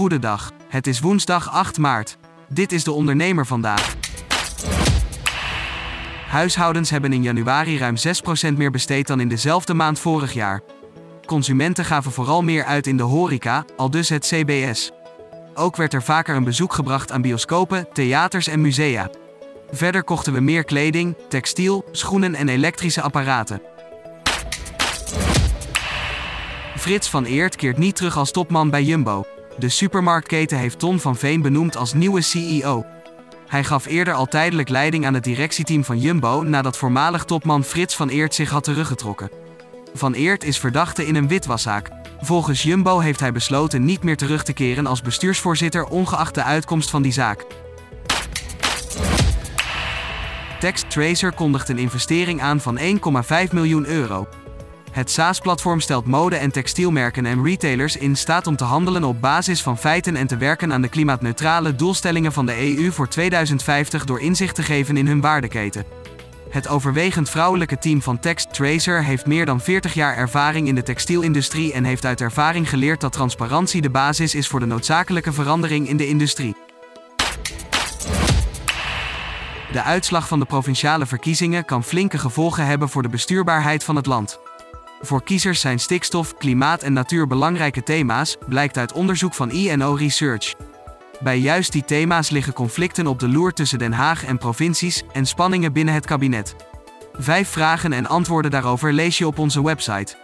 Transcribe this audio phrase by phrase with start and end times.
[0.00, 0.52] Goedendag.
[0.68, 2.16] Het is woensdag 8 maart.
[2.48, 3.94] Dit is de ondernemer vandaag.
[6.28, 7.96] Huishoudens hebben in januari ruim
[8.52, 10.60] 6% meer besteed dan in dezelfde maand vorig jaar.
[11.26, 14.90] Consumenten gaven vooral meer uit in de horeca, al dus het CBS.
[15.54, 19.10] Ook werd er vaker een bezoek gebracht aan bioscopen, theaters en musea.
[19.70, 23.62] Verder kochten we meer kleding, textiel, schoenen en elektrische apparaten.
[26.76, 29.24] Frits van Eert keert niet terug als topman bij Jumbo.
[29.58, 32.84] De supermarktketen heeft Ton van Veen benoemd als nieuwe CEO.
[33.46, 37.96] Hij gaf eerder al tijdelijk leiding aan het directieteam van Jumbo nadat voormalig topman Frits
[37.96, 39.30] van Eert zich had teruggetrokken.
[39.94, 41.90] Van Eert is verdachte in een witwaszaak.
[42.20, 46.90] Volgens Jumbo heeft hij besloten niet meer terug te keren als bestuursvoorzitter ongeacht de uitkomst
[46.90, 47.46] van die zaak.
[50.60, 52.84] Text Tracer kondigt een investering aan van 1,5
[53.52, 54.28] miljoen euro.
[54.90, 59.62] Het SaaS-platform stelt mode- en textielmerken en retailers in staat om te handelen op basis
[59.62, 64.20] van feiten en te werken aan de klimaatneutrale doelstellingen van de EU voor 2050 door
[64.20, 65.84] inzicht te geven in hun waardeketen.
[66.50, 70.82] Het overwegend vrouwelijke team van Text Tracer heeft meer dan 40 jaar ervaring in de
[70.82, 75.88] textielindustrie en heeft uit ervaring geleerd dat transparantie de basis is voor de noodzakelijke verandering
[75.88, 76.56] in de industrie.
[79.72, 84.06] De uitslag van de provinciale verkiezingen kan flinke gevolgen hebben voor de bestuurbaarheid van het
[84.06, 84.49] land.
[85.02, 90.54] Voor kiezers zijn stikstof, klimaat en natuur belangrijke thema's, blijkt uit onderzoek van INO Research.
[91.20, 95.26] Bij juist die thema's liggen conflicten op de loer tussen Den Haag en provincies en
[95.26, 96.56] spanningen binnen het kabinet.
[97.12, 100.16] Vijf vragen en antwoorden daarover lees je op onze website.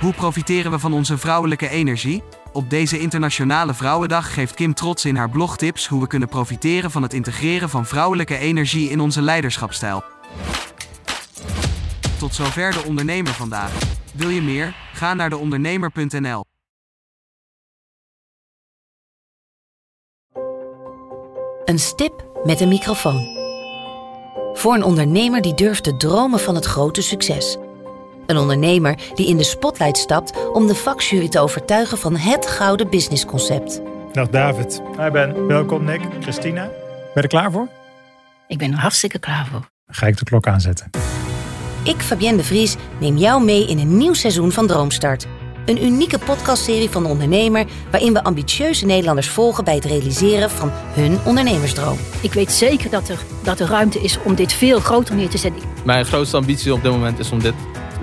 [0.00, 2.22] Hoe profiteren we van onze vrouwelijke energie?
[2.52, 6.90] Op deze Internationale Vrouwendag geeft Kim Trots in haar blog tips hoe we kunnen profiteren
[6.90, 10.04] van het integreren van vrouwelijke energie in onze leiderschapstijl.
[12.20, 13.72] Tot zover de ondernemer vandaag.
[14.14, 14.74] Wil je meer?
[14.92, 16.44] Ga naar deondernemer.nl.
[21.64, 23.38] Een stip met een microfoon.
[24.52, 27.56] Voor een ondernemer die durft te dromen van het grote succes.
[28.26, 32.90] Een ondernemer die in de spotlight stapt om de vakjury te overtuigen van het gouden
[32.90, 33.80] businessconcept.
[34.12, 34.82] Dag David.
[34.98, 35.46] Hi Ben.
[35.46, 36.00] Welkom Nick.
[36.20, 36.64] Christina.
[36.64, 37.68] Ben je er klaar voor?
[38.46, 39.70] Ik ben er hartstikke klaar voor.
[39.86, 40.90] Dan ga ik de klok aanzetten.
[41.84, 45.26] Ik, Fabienne de Vries, neem jou mee in een nieuw seizoen van Droomstart.
[45.66, 50.70] Een unieke podcastserie van de ondernemer waarin we ambitieuze Nederlanders volgen bij het realiseren van
[50.72, 51.98] hun ondernemersdroom.
[52.20, 55.38] Ik weet zeker dat er, dat er ruimte is om dit veel groter neer te
[55.38, 55.62] zetten.
[55.84, 57.54] Mijn grootste ambitie op dit moment is om dit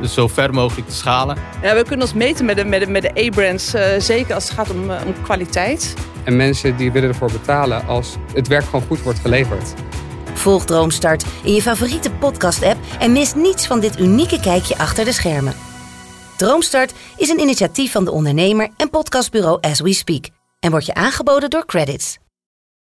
[0.05, 1.37] zo ver mogelijk te schalen.
[1.61, 4.43] Ja, we kunnen ons meten met de, met de, met de A-brands, uh, zeker als
[4.43, 5.93] het gaat om, uh, om kwaliteit.
[6.23, 9.73] En mensen die willen ervoor betalen als het werk gewoon goed wordt geleverd.
[10.47, 15.11] Volg Droomstart in je favoriete podcast-app en mis niets van dit unieke kijkje achter de
[15.11, 15.53] schermen.
[16.37, 20.25] Droomstart is een initiatief van de ondernemer en podcastbureau As We Speak
[20.59, 22.17] en wordt je aangeboden door Credits.